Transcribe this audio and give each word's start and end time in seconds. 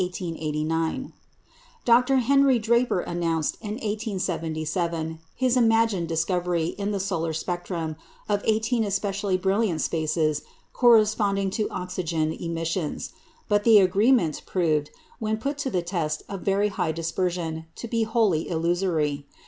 Dr. 1.85 2.17
Henry 2.17 2.57
Draper 2.57 3.01
announced, 3.01 3.57
in 3.61 3.73
1877, 3.73 5.19
his 5.35 5.55
imagined 5.55 6.07
discovery, 6.07 6.69
in 6.79 6.89
the 6.89 6.99
solar 6.99 7.33
spectrum, 7.33 7.95
of 8.27 8.41
eighteen 8.45 8.83
especially 8.83 9.37
brilliant 9.37 9.79
spaces 9.79 10.41
corresponding 10.73 11.51
to 11.51 11.69
oxygen 11.69 12.31
emissions. 12.31 13.11
But 13.47 13.63
the 13.63 13.77
agreement 13.77 14.41
proved, 14.47 14.89
when 15.19 15.37
put 15.37 15.59
to 15.59 15.69
the 15.69 15.83
test 15.83 16.23
of 16.27 16.41
very 16.41 16.69
high 16.69 16.93
dispersion, 16.93 17.67
to 17.75 17.87
be 17.87 18.01
wholly 18.01 18.49
illusory. 18.49 19.27